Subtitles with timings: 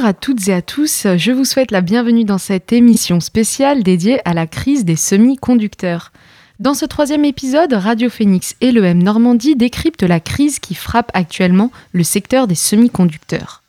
[0.00, 3.82] Bonjour à toutes et à tous, je vous souhaite la bienvenue dans cette émission spéciale
[3.82, 6.10] dédiée à la crise des semi-conducteurs.
[6.58, 11.70] Dans ce troisième épisode, Radio Phoenix et l'EM Normandie décryptent la crise qui frappe actuellement
[11.92, 13.62] le secteur des semi-conducteurs.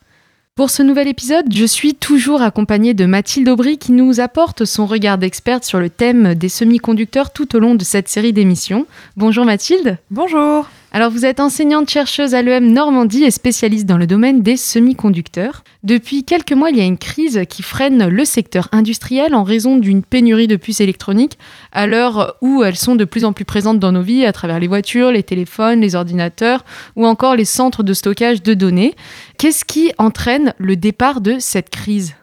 [0.54, 4.86] Pour ce nouvel épisode, je suis toujours accompagnée de Mathilde Aubry qui nous apporte son
[4.86, 8.86] regard d'experte sur le thème des semi-conducteurs tout au long de cette série d'émissions.
[9.18, 9.98] Bonjour Mathilde.
[10.10, 10.66] Bonjour.
[10.94, 15.64] Alors vous êtes enseignante-chercheuse à l'EM Normandie et spécialiste dans le domaine des semi-conducteurs.
[15.82, 19.78] Depuis quelques mois, il y a une crise qui freine le secteur industriel en raison
[19.78, 21.38] d'une pénurie de puces électroniques
[21.72, 24.60] à l'heure où elles sont de plus en plus présentes dans nos vies à travers
[24.60, 26.62] les voitures, les téléphones, les ordinateurs
[26.94, 28.94] ou encore les centres de stockage de données.
[29.38, 32.14] Qu'est-ce qui entraîne le départ de cette crise?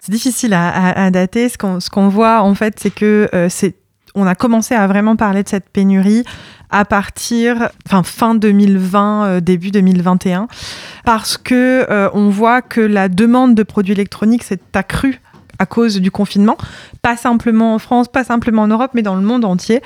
[0.00, 1.48] C'est difficile à, dater.
[1.48, 3.76] Ce qu'on voit en fait, c'est que euh, c'est
[4.14, 6.24] on a commencé à vraiment parler de cette pénurie
[6.70, 10.48] à partir enfin fin 2020 euh, début 2021
[11.04, 15.20] parce que euh, on voit que la demande de produits électroniques s'est accrue
[15.60, 16.56] à cause du confinement,
[17.02, 19.82] pas simplement en France, pas simplement en Europe, mais dans le monde entier.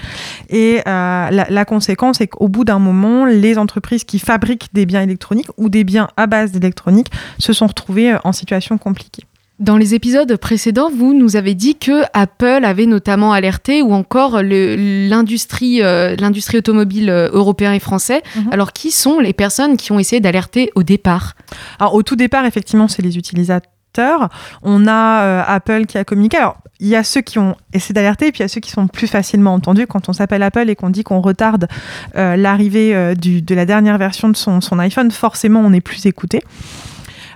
[0.50, 4.84] Et euh, la, la, conséquence est qu'au bout d'un moment, les entreprises qui fabriquent des
[4.84, 9.24] biens électroniques ou des biens à base d'électronique se sont retrouvées en situation compliquée.
[9.58, 14.40] Dans les épisodes précédents, vous nous avez dit que Apple avait notamment alerté ou encore
[14.42, 18.22] l'industrie euh, l'industrie automobile euh, européen et français.
[18.34, 18.48] Mhm.
[18.50, 21.34] Alors qui sont les personnes qui ont essayé d'alerter au départ?
[21.78, 24.30] Alors au tout départ, effectivement, c'est les utilisateurs.
[24.62, 26.38] On a euh, Apple qui a communiqué.
[26.38, 28.60] Alors, il y a ceux qui ont essayé d'alerter, et puis il y a ceux
[28.60, 29.86] qui sont plus facilement entendus.
[29.86, 31.68] Quand on s'appelle Apple et qu'on dit qu'on retarde
[32.14, 36.42] l'arrivée de la dernière version de son, son iPhone, forcément, on est plus écouté.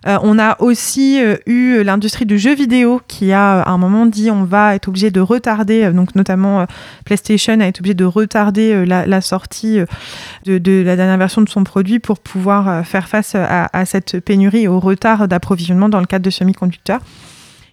[0.07, 4.07] Euh, on a aussi euh, eu l'industrie du jeu vidéo qui a à un moment
[4.07, 6.67] dit on va être obligé de retarder, euh, donc notamment
[7.05, 9.79] PlayStation a été obligé de retarder la, sortie
[10.45, 14.63] de, la dernière version de son produit pour pouvoir faire face à, à cette pénurie
[14.63, 17.01] et au retard d'approvisionnement dans le cadre de semi-conducteurs.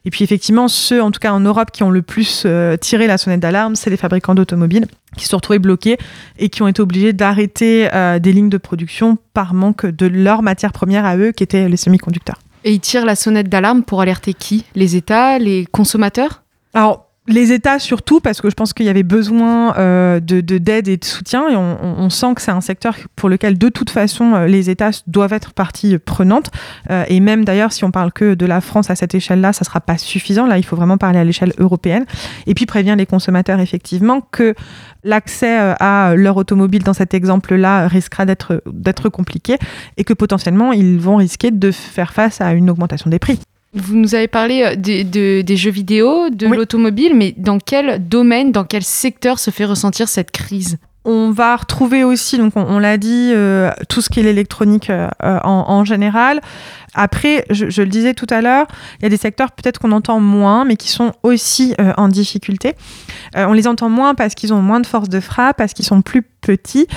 [0.06, 3.08] Et puis effectivement, ceux, en tout cas en Europe, qui ont le plus euh, tiré
[3.08, 5.97] la sonnette d'alarme, c'est les fabricants d'automobiles qui se sont retrouvés bloqués
[6.40, 10.41] et qui ont été obligés d'arrêter euh, des lignes de production par manque de leur
[10.41, 12.40] matière première à eux, qui étaient les semi-conducteurs.
[12.64, 14.66] Et ils tirent la sonnette d'alarme pour alerter qui?
[14.75, 16.44] Les États, les consommateurs?
[16.74, 20.89] Alors, les États surtout, parce que je pense qu'il y avait besoin euh, de d'aide
[20.89, 24.34] et de soutien, et on, sent que c'est un secteur pour lequel de toute façon
[24.34, 26.51] euh, les États doivent être partie prenante.
[26.91, 29.63] Euh, et même d'ailleurs, si on parle que de la France à cette échelle-là, ça
[29.63, 30.45] sera pas suffisant.
[30.45, 32.06] Là, il faut vraiment parler à l'échelle européenne.
[32.45, 34.53] Et puis prévient les consommateurs effectivement que
[35.05, 39.57] l'accès à leur automobile dans cet exemple-là risquera d'être d'être compliqué
[39.97, 43.40] et que potentiellement ils vont risquer de faire face à une augmentation des prix.
[43.73, 48.66] Vous nous avez parlé euh, des jeux vidéo, de l'automobile, mais dans quel domaine, dans
[48.66, 50.78] quel secteur se fait ressentir cette crise?
[51.06, 55.09] On va retrouver aussi, donc on, l'a dit, euh, tout ce qui est l'électronique euh,
[55.22, 56.39] en, général.
[56.94, 58.67] Après, je, le disais tout à l'heure,
[59.00, 62.75] il y a des secteurs peut-être qu'on entend moins, mais qui sont aussi en difficulté.
[63.35, 66.01] on les entend moins parce qu'ils ont moins de force de frappe, parce qu'ils sont
[66.01, 66.88] plus petits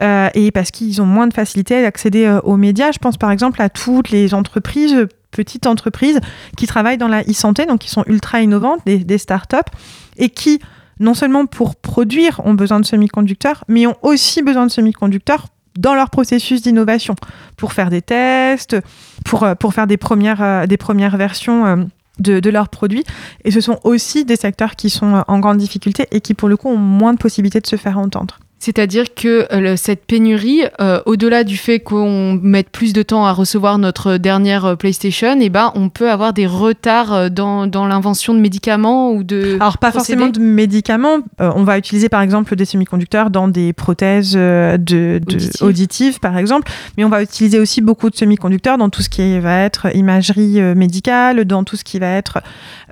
[0.00, 2.92] et parce qu'ils ont moins de facilité à accéder aux médias.
[2.92, 6.20] Je pense par exemple à toutes les entreprises petites entreprises
[6.56, 9.70] qui travaillent dans la e-santé, donc qui sont ultra innovantes, des, des startups,
[10.16, 10.60] et qui,
[10.98, 15.46] non seulement pour produire, ont besoin de semi-conducteurs, mais ont aussi besoin de semi-conducteurs
[15.78, 17.14] dans leur processus d'innovation,
[17.56, 18.76] pour faire des tests,
[19.24, 21.66] pour, euh, pour faire des premières, euh, des premières versions.
[21.66, 21.76] Euh,
[22.18, 23.04] de, de, leurs produits.
[23.44, 26.56] Et ce sont aussi des secteurs qui sont en grande difficulté et qui, pour le
[26.56, 28.38] coup, ont moins de possibilités de se faire entendre.
[28.66, 33.30] C'est-à-dire que euh, cette pénurie, euh, au-delà du fait qu'on mette plus de temps à
[33.30, 38.34] recevoir notre dernière euh, PlayStation, eh ben, on peut avoir des retards dans, dans l'invention
[38.34, 39.56] de médicaments ou de.
[39.60, 41.18] Alors, pas forcément de médicaments.
[41.38, 45.20] on va utiliser par exemple des semi-conducteurs dans des prothèses de,
[45.60, 46.68] auditives, par exemple.
[46.98, 50.60] Mais on va utiliser aussi beaucoup de semi-conducteurs dans tout ce qui va être imagerie
[50.74, 52.40] médicale, dans tout ce qui va être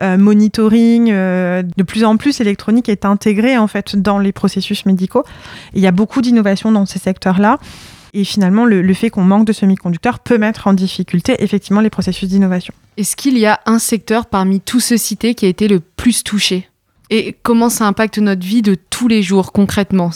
[0.01, 1.09] monitoring.
[1.09, 5.25] de plus en plus, l'électronique est intégrée en fait dans les processus médicaux
[5.73, 7.59] il y a beaucoup d'innovations dans ces secteurs-là.
[8.17, 12.29] Et finalement, le, fait qu'on manque de semi-conducteurs peut mettre en difficulté effectivement les processus
[12.29, 12.73] d'innovation.
[12.97, 16.23] Est-ce qu'il y a un secteur parmi tous ceux cités qui a été le plus
[16.23, 16.69] touché?
[17.11, 20.11] Et comment ça impacte notre vie de tous les jours concrètement?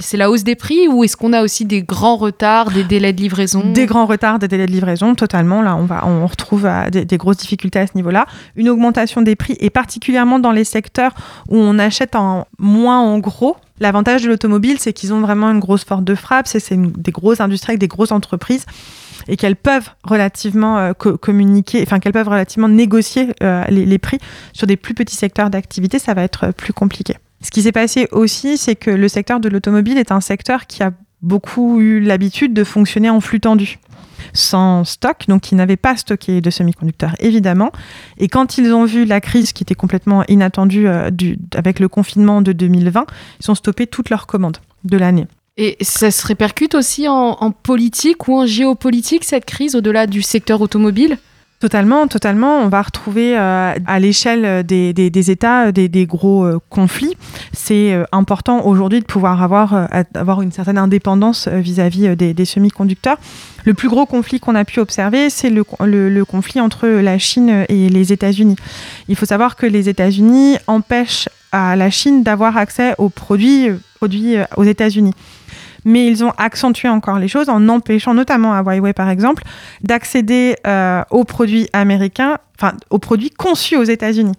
[0.00, 3.12] C'est la hausse des prix ou est-ce qu'on a aussi des grands retards, des délais
[3.12, 3.62] de livraison?
[3.72, 5.62] Des grands retards, des délais de livraison, totalement.
[5.62, 8.26] Là, on, va, on retrouve euh, des, grosses difficultés à ce niveau-là.
[8.56, 11.14] Une augmentation des prix et particulièrement dans les secteurs
[11.48, 13.56] où on achète en moins en gros.
[13.78, 16.48] L'avantage de l'automobile, c'est qu'ils ont vraiment une grosse force de frappe.
[16.48, 18.66] C'est des grosses industries avec des grosses entreprises
[19.28, 24.18] et qu'elles peuvent relativement euh, communiquer, enfin qu'elles peuvent relativement négocier euh, les, prix
[24.52, 27.16] sur des plus petits secteurs d'activité, ça va être plus compliqué.
[27.42, 30.82] Ce qui s'est passé aussi, c'est que le secteur de l'automobile est un secteur qui
[30.82, 30.92] a
[31.22, 33.78] beaucoup eu l'habitude de fonctionner en flux tendu
[34.32, 37.72] sans stock, donc ils n'avaient pas stocké de semi-conducteurs, évidemment.
[38.18, 41.88] Et quand ils ont vu la crise qui était complètement inattendue euh, du, avec le
[41.88, 43.06] confinement de 2020,
[43.40, 45.26] ils ont stoppé toutes leurs commandes de l'année.
[45.58, 50.60] Et ça se répercute aussi en, politique ou en géopolitique, cette crise, au-delà du secteur
[50.62, 51.18] automobile?
[51.60, 52.58] Totalement, totalement.
[52.58, 57.14] On va retrouver euh, à l'échelle des, des, États des, des gros euh, conflits.
[57.52, 63.18] C'est euh, important aujourd'hui de pouvoir avoir, avoir une certaine indépendance vis-à-vis des, semi-conducteurs.
[63.64, 67.64] Le plus gros conflit qu'on a pu observer, c'est le, le, conflit entre la Chine
[67.68, 68.56] et les États-Unis.
[69.06, 73.68] Il faut savoir que les États-Unis empêchent à la Chine d'avoir accès aux produits,
[73.98, 75.14] produits aux États-Unis
[75.84, 79.42] mais ils ont accentué encore les choses en empêchant notamment à Huawei par exemple
[79.82, 84.34] d'accéder euh, aux produits américains, enfin aux produits conçus aux États-Unis.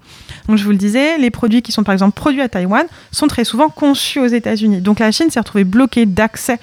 [0.48, 3.28] Donc je vous le disais, les produits qui sont par exemple produits à Taïwan sont
[3.28, 4.82] très souvent conçus aux États-Unis.
[4.82, 6.60] Donc la Chine s'est retrouvée bloquée d'accès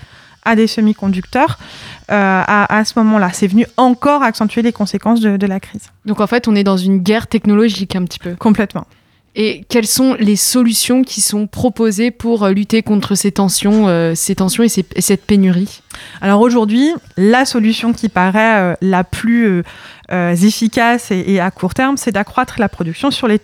[0.46, 1.58] à des semi-conducteurs
[2.10, 3.28] euh, à, à, ce moment-là.
[3.34, 5.90] C'est venu encore accentuer les conséquences de, de la crise.
[6.06, 8.34] Donc en fait, on est dans une guerre technologique un petit peu.
[8.36, 8.86] Complètement.
[9.36, 14.14] Et quelles sont les solutions qui sont proposées pour euh, lutter contre ces tensions, euh,
[14.16, 15.82] ces tensions et, cette pénurie?
[16.20, 19.62] Alors aujourd'hui, la solution qui paraît euh, la plus
[20.42, 23.38] efficace et, à court terme, c'est d'accroître la production sur les,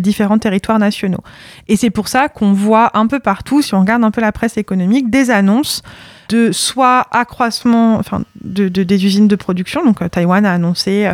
[0.00, 1.22] différents territoires nationaux.
[1.68, 4.32] Et c'est pour ça qu'on voit un peu partout, si on regarde un peu la
[4.32, 5.82] presse économique, des annonces
[6.30, 9.84] de soit accroissement enfin, de, des usines de production.
[9.84, 11.12] Donc Taïwan a annoncé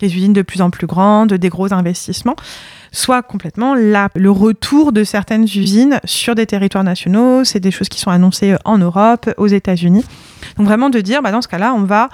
[0.00, 2.36] des usines de plus en plus grandes, des gros investissements
[2.92, 7.44] soit complètement le retour de certaines usines sur des territoires nationaux.
[7.44, 10.04] C'est des choses qui sont annoncées en Europe, aux États-Unis.
[10.56, 12.08] Donc vraiment de dire, bah, dans ce cas-là, on va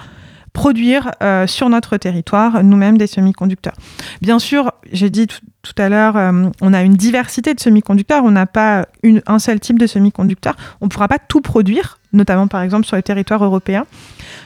[0.53, 3.75] produire euh, sur notre territoire nous-mêmes des semi-conducteurs.
[4.21, 8.31] Bien sûr, j'ai dit tout, à l'heure, euh, on a une diversité de semi-conducteurs, on
[8.31, 8.87] n'a pas
[9.27, 10.55] un seul type de semi-conducteur.
[10.81, 13.85] On ne pourra pas tout produire, notamment par exemple sur le territoire européen.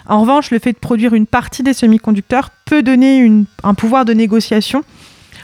[0.08, 3.32] En revanche, le fait de produire une partie des semi-conducteurs peut donner
[3.64, 4.84] un pouvoir de négociation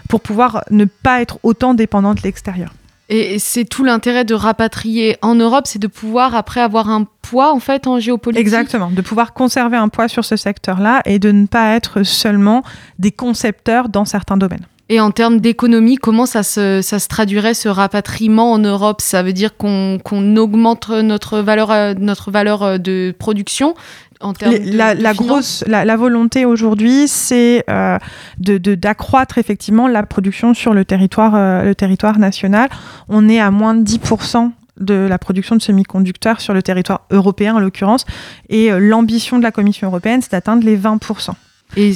[0.10, 2.74] pour pouvoir ne pas être autant dépendant de l'extérieur.
[3.10, 7.54] Et c'est tout l'intérêt de rapatrier en Europe, c'est de pouvoir après avoir un poids
[7.54, 8.42] en fait en géopolitique.
[8.42, 12.64] Exactement, de pouvoir conserver un poids sur ce secteur-là et de ne pas être seulement
[13.00, 14.66] des concepteurs dans certains domaines.
[14.90, 19.02] Et en termes d'économie, comment ça se, ça se traduirait ce rapatriement en Europe?
[19.02, 23.76] Ça veut dire qu'on qu augmente notre valeur, notre valeur de production
[24.20, 27.98] en termes Les, de, la, de la grosse, la, la, volonté aujourd'hui, c'est euh,
[28.40, 32.70] d'accroître de, effectivement la production sur le territoire, euh, le territoire national.
[33.10, 37.56] On est à moins de 10% de la production de semi-conducteurs sur le territoire européen
[37.56, 38.06] en l'occurrence.
[38.50, 41.32] Et euh, l'ambition de la Commission européenne, c'est d'atteindre les 20%.
[41.76, 41.94] Et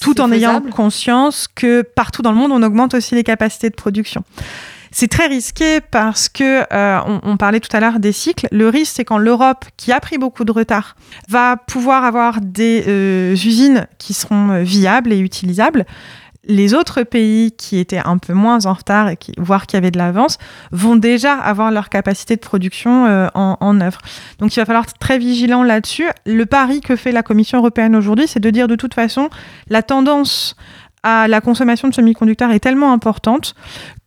[0.00, 0.34] tout en faisable?
[0.34, 4.24] ayant conscience que partout dans le monde, on augmente aussi les capacités de production.
[4.92, 8.46] C'est très risqué parce que euh, on, parlait tout à l'heure des cycles.
[8.52, 10.96] Le risque, c'est quand l'Europe, qui a pris beaucoup de retard,
[11.28, 15.86] va pouvoir avoir des euh, usines qui seront viables et utilisables.
[16.44, 19.92] Les autres pays qui étaient un peu moins en retard et qui, voire qui avaient
[19.92, 20.38] de l'avance
[20.72, 24.00] vont déjà avoir leur capacité de production euh, en, en œuvre.
[24.40, 26.08] Donc il va falloir être très vigilant là-dessus.
[26.26, 29.30] Le pari que fait la Commission européenne aujourd'hui, c'est de dire de toute façon
[29.68, 30.56] la tendance
[31.04, 33.54] à la consommation de semi-conducteurs est tellement importante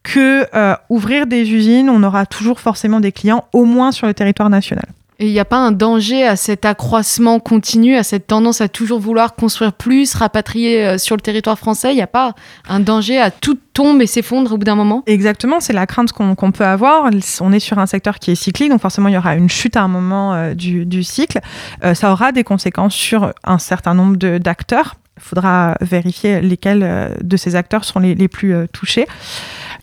[0.05, 4.13] que euh, ouvrir des usines, on aura toujours forcément des clients, au moins sur le
[4.13, 4.85] territoire national.
[5.17, 8.67] Et il n'y a pas un danger à cet accroissement continu, à cette tendance à
[8.67, 11.93] toujours vouloir construire plus, rapatrier euh, sur le territoire français?
[11.93, 12.35] Il n'y a pas
[12.67, 15.03] un danger à tout tombe et s'effondre au bout d'un moment?
[15.07, 17.09] Exactement, c'est la crainte qu'on qu peut avoir.
[17.39, 19.77] On est sur un secteur qui est cyclique, donc forcément il y aura une chute
[19.77, 21.39] à un moment euh, du, du, cycle.
[21.83, 24.95] Euh, ça aura des conséquences sur un certain nombre d'acteurs.
[25.17, 29.07] Il faudra vérifier lesquels de ces acteurs sont les, les plus euh, touchés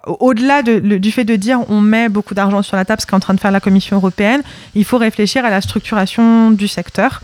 [0.06, 3.14] au-delà de, du fait de dire on met beaucoup d'argent sur la table, ce qu'est
[3.14, 4.42] en train de faire la Commission européenne,
[4.74, 7.22] il faut réfléchir à la structuration du secteur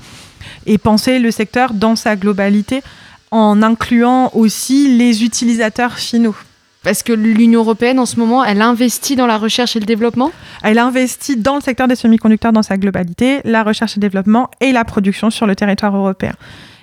[0.66, 2.82] et penser le secteur dans sa globalité
[3.30, 6.36] en incluant aussi les utilisateurs finaux.
[6.84, 10.30] Parce que l'Union européenne, en ce moment, elle investit dans la recherche et le développement?
[10.62, 14.48] Elle investit dans le secteur des semi-conducteurs dans sa globalité, la recherche et le développement
[14.60, 16.32] et la production sur le territoire européen.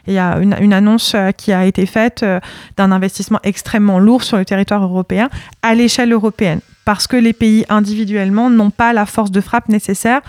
[0.07, 2.39] Il y a une, annonce euh, qui a été faite euh,
[2.77, 5.29] d'un investissement extrêmement lourd sur le territoire européen
[5.61, 10.21] à l'échelle européenne, parce que les pays individuellement n'ont pas la force de frappe nécessaire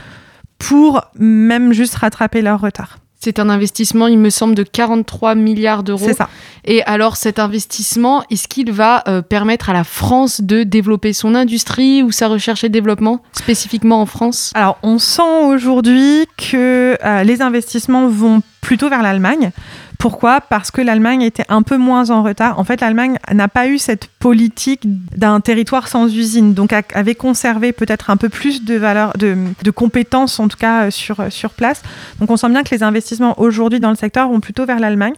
[0.58, 2.98] pour même juste rattraper leur retard.
[3.26, 6.06] C'est un investissement, il me semble, de 43 milliards d'euros.
[6.06, 6.28] C'est ça.
[6.64, 11.34] Et alors, cet investissement, est-ce qu'il va euh, permettre à la France de développer son
[11.34, 14.52] industrie ou sa recherche et développement, spécifiquement en France?
[14.54, 19.50] Alors, on sent aujourd'hui que euh, les investissements vont plutôt vers l'Allemagne
[19.98, 20.40] Pourquoi?
[20.40, 22.58] Parce que l'Allemagne était un peu moins en retard.
[22.58, 27.72] En fait, l'Allemagne n'a pas eu cette politique d'un territoire sans usine, donc avait conservé
[27.72, 31.82] peut-être un peu plus de valeur, de, de compétences en tout cas sur, sur place.
[32.20, 35.14] Donc on sent bien que les investissements aujourd'hui dans le secteur vont plutôt vers l'Allemagne.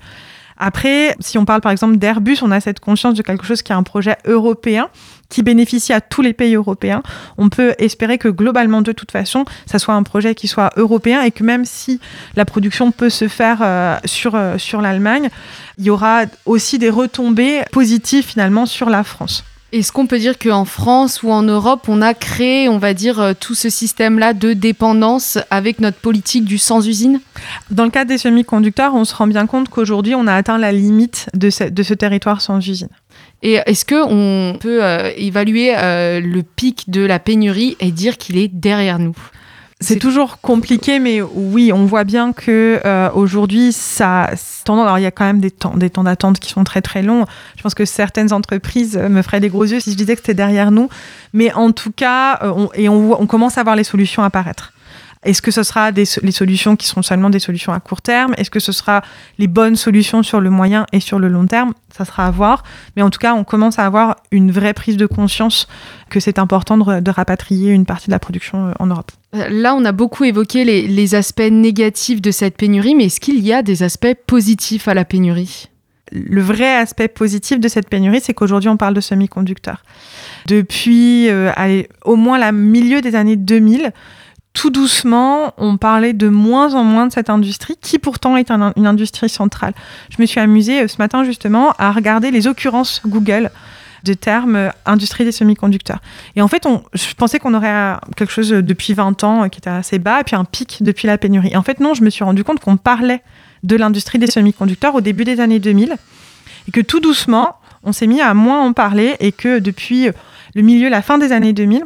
[0.59, 3.73] Après, si on parle par exemple d'Airbus, on a cette conscience de quelque chose qui
[3.73, 4.89] est un projet européen
[5.29, 7.03] qui bénéficie à tous les pays européens.
[7.37, 11.23] On peut espérer que globalement, de toute façon, ça soit un projet qui soit européen
[11.23, 12.01] et que même si
[12.35, 15.29] la production peut se faire euh, sur, euh, sur l'Allemagne,
[15.79, 19.45] il y aura aussi des retombées positives finalement sur la France.
[19.71, 23.21] Est-ce qu'on peut dire qu'en France ou en Europe, on a créé, on va dire,
[23.21, 27.21] euh, tout ce système-là de dépendance avec notre politique du sans-usine?
[27.71, 30.73] Dans le cas des semi-conducteurs, on se rend bien compte qu'aujourd'hui, on a atteint la
[30.73, 32.89] limite de ce, de ce territoire sans usine.
[33.43, 38.39] Et est-ce qu'on peut euh, évaluer euh, le pic de la pénurie et dire qu'il
[38.39, 39.17] est derrière nous?
[39.81, 44.31] C'est toujours compliqué, mais oui, on voit bien que euh, aujourd'hui, ça
[44.65, 44.87] tendance.
[44.87, 47.01] Alors, il y a quand même des temps, des temps d'attente qui sont très très
[47.01, 47.27] longs.
[47.57, 50.35] Je pense que certaines entreprises me feraient des gros yeux si je disais que c'était
[50.35, 50.89] derrière nous.
[51.33, 54.73] Mais en tout cas, euh, on, et on, on commence à voir les solutions apparaître.
[55.25, 58.35] Est-ce que ce sera des, les solutions qui seront seulement des solutions à court terme?
[58.37, 59.03] Est-ce que ce sera
[59.39, 61.73] les bonnes solutions sur le moyen et sur le long terme?
[61.97, 62.63] Ça sera à voir.
[62.97, 65.67] Mais en tout cas, on commence à avoir une vraie prise de conscience
[66.09, 69.11] que c'est important de, de, rapatrier une partie de la production euh, en Europe.
[69.35, 73.21] Euh, là, on a beaucoup évoqué les, les aspects négatifs de cette pénurie, mais est-ce
[73.21, 75.69] qu'il y a des aspects positifs à la pénurie?
[76.13, 79.83] Le vrai aspect positif de cette pénurie, c'est qu'aujourd'hui, on parle de semi-conducteurs.
[80.47, 83.93] Depuis euh, allez, au moins le milieu des années 2000,
[84.59, 88.73] tout doucement, on parlait de moins en moins de cette industrie, qui pourtant est un,
[88.75, 89.73] une industrie centrale.
[90.11, 93.53] Je me suis amusée euh, ce matin justement à regarder les occurrences Google
[94.03, 96.01] de termes euh, industrie des semi-conducteurs.
[96.35, 99.61] Et en fait, on, je pensais qu'on aurait quelque chose depuis 20 ans euh, qui
[99.61, 101.51] était assez bas, et puis un pic depuis la pénurie.
[101.53, 103.23] Et en fait, non, je me suis rendu compte qu'on parlait
[103.63, 105.95] de l'industrie des semi-conducteurs au début des années 2000,
[106.67, 110.09] et que tout doucement, on s'est mis à moins en parler, et que depuis
[110.57, 111.85] le milieu, la fin des années 2000,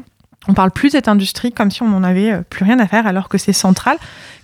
[0.49, 2.87] on parle plus de cette industrie comme si on n'en avait euh, plus rien à
[2.87, 3.97] faire alors que c'est central,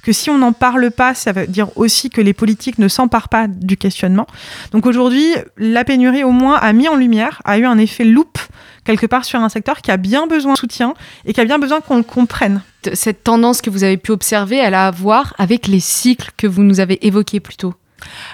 [0.03, 3.29] que si on n'en parle pas, ça veut dire aussi que les politiques ne s'emparent
[3.29, 4.27] pas du questionnement.
[4.71, 5.27] Donc aujourd'hui,
[5.57, 8.39] la pénurie au moins a mis en lumière, a eu un effet loupe
[8.85, 10.95] quelque part sur un secteur qui a bien besoin de soutien
[11.27, 12.63] et qui a bien besoin qu'on le comprenne.
[12.95, 16.47] Cette tendance que vous avez pu observer, elle a à voir avec les cycles que
[16.47, 17.75] vous nous avez évoqués plus tôt.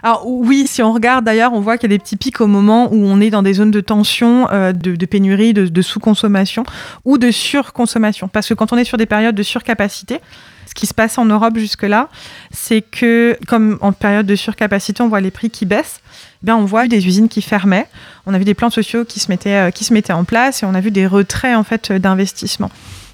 [0.02, 2.46] Alors oui, si on regarde d'ailleurs, on voit qu'il y a des petits pics au
[2.46, 6.64] moment où on est dans des zones de tension, euh, de, pénurie, de, de sous-consommation
[7.04, 8.28] ou de surconsommation.
[8.28, 10.20] Parce que quand on est sur des périodes de surcapacité,
[10.66, 12.08] ce qui se passe en Europe jusque-là,
[12.50, 16.00] c'est que comme en période de surcapacité, on voit les prix qui baissent.
[16.42, 17.86] Eh bien, on voit des usines qui fermaient,
[18.26, 20.62] on a vu des plans sociaux qui se mettaient, euh, qui se mettaient en place
[20.62, 22.70] et on a vu des retraits en fait d'investissement.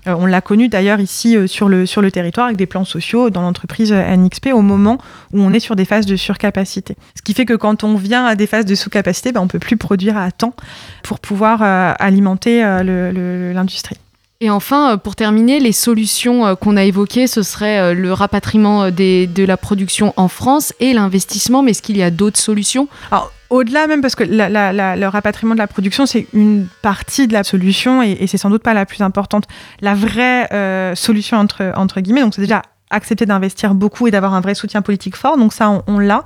[0.07, 2.85] Euh, on l'a connu d'ailleurs ici euh, sur, le, sur le territoire avec des plans
[2.85, 4.99] sociaux dans l'entreprise NXP au moment
[5.33, 6.97] où on est sur des phases de surcapacité.
[7.15, 9.49] Ce qui fait que quand on vient à des phases de sous-capacité, ben, on ne
[9.49, 10.55] peut plus produire à temps
[11.03, 13.97] pour pouvoir euh, alimenter l'industrie.
[14.41, 19.45] Et enfin, pour terminer, les solutions qu'on a évoquées, ce serait le rapatriement des, de
[19.45, 21.63] la production en France et l'investissement.
[21.63, 22.89] Mais est-ce qu'il y a d'autres solutions?
[23.11, 27.45] Alors, au-delà même, parce que le rapatriement de la production, c'est une partie de la
[27.45, 29.45] solution et, c'est sans doute pas la plus importante.
[29.81, 34.41] La vraie euh, solution, entre, guillemets, donc c'est déjà accepter d'investir beaucoup et d'avoir un
[34.41, 36.25] vrai soutien politique fort, donc ça, on, on l'a.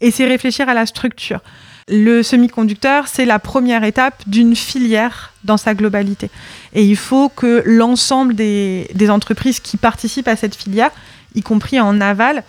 [0.00, 1.40] Et c'est réfléchir à la structure.
[1.88, 6.30] Le semi-conducteur, c'est la première étape d'une filière dans sa globalité.
[6.72, 10.90] Et il faut que l'ensemble des entreprises qui participent à cette filière,
[11.34, 12.42] y compris en aval,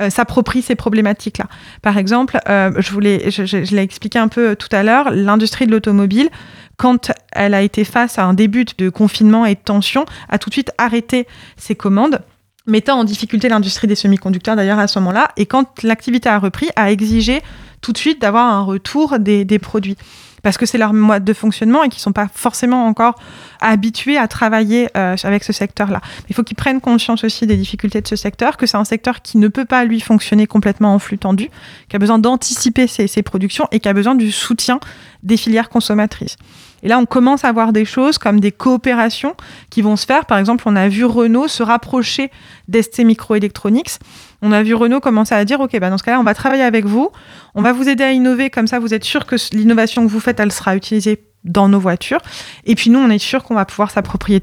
[0.00, 1.46] euh, s'approprie ces problématiques-là.
[1.82, 5.72] Par exemple, euh, je, voulais, je, l'ai expliqué un peu tout à l'heure, l'industrie de
[5.72, 6.30] l'automobile,
[6.76, 10.48] quand elle a été face à un début de confinement et de tension, a tout
[10.48, 11.26] de suite arrêté
[11.56, 12.20] ses commandes
[12.66, 16.68] mettant en difficulté l'industrie des semi-conducteurs d'ailleurs à ce moment-là, et quand l'activité a repris,
[16.76, 17.42] a exigé
[17.80, 19.96] tout de suite d'avoir un retour des produits
[20.42, 23.14] parce que c'est leur mode de fonctionnement et qu'ils ne sont pas forcément encore
[23.60, 26.00] habitués à travailler euh, avec ce secteur-là.
[26.28, 29.22] Il faut qu'ils prennent conscience aussi des difficultés de ce secteur, que c'est un secteur
[29.22, 31.50] qui ne peut pas, lui, fonctionner complètement en flux tendu,
[31.88, 34.80] qui a besoin d'anticiper ses, productions et qui a besoin du soutien
[35.22, 36.36] des filières consommatrices.
[36.82, 39.34] Et là, on commence à voir des choses comme des coopérations
[39.68, 40.24] qui vont se faire.
[40.24, 42.30] Par exemple, on a vu Renault se rapprocher
[42.68, 43.98] d'ST Microelectronics.
[44.42, 46.62] On a vu Renault commencer à dire, OK, bah dans ce cas-là, on va travailler
[46.62, 47.10] avec vous,
[47.54, 50.20] on va vous aider à innover, comme ça, vous êtes sûr que l'innovation que vous
[50.20, 52.20] faites, elle sera utilisée dans nos voitures.
[52.64, 54.40] Et puis nous, on est sûr qu'on va pouvoir s'approprier,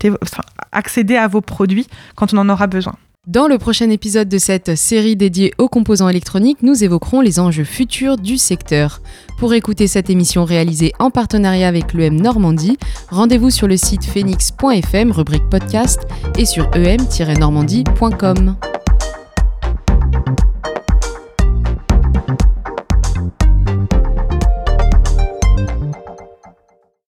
[0.71, 2.93] accéder à vos produits quand on en aura besoin.
[3.27, 7.65] Dans le prochain épisode de cette série dédiée aux composants électroniques, nous évoquerons les enjeux
[7.65, 9.01] futurs du secteur.
[9.37, 12.77] Pour écouter cette émission réalisée en partenariat avec l'EM Normandie,
[13.09, 18.55] rendez-vous sur le site phoenix.fm, rubrique podcast, et sur em-normandie.com.